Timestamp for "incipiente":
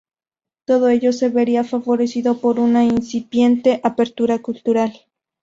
2.83-3.79